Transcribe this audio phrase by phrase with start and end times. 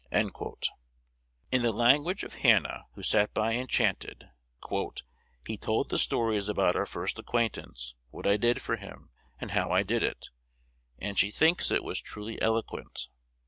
[0.11, 4.31] In the language of Hannah, who sat by enchanted,
[5.45, 9.69] "he told the stories about our first acquaintance, what I did for him, and how
[9.69, 10.29] I did it;"
[10.97, 13.09] and she thinks it "was truly eloquent."